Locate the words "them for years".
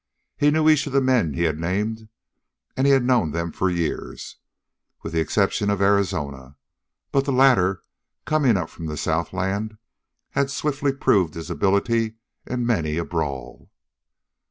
3.33-4.37